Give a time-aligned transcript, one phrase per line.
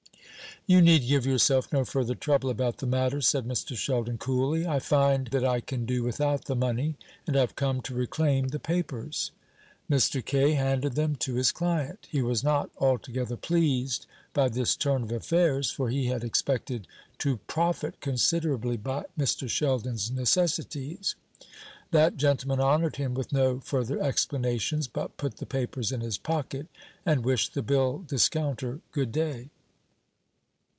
[0.67, 3.75] "You need give yourself no further trouble about the matter," said Mr.
[3.75, 4.67] Sheldon coolly.
[4.67, 8.59] "I find that I can do without the money, and I've come to reclaim the
[8.59, 9.31] papers."
[9.89, 10.23] Mr.
[10.23, 12.07] Kaye handed them to his client.
[12.11, 16.87] He was not altogether pleased by this turn of affairs; for he had expected
[17.17, 19.49] to profit considerably by Mr.
[19.49, 21.15] Sheldon's necessities.
[21.89, 26.67] That gentleman honoured him with no further explanations, but put the papers in his pocket,
[27.03, 29.49] and wished the bill discounter good day.